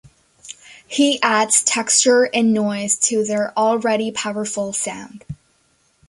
[0.87, 5.23] He adds texture and noise to their already powerful sound.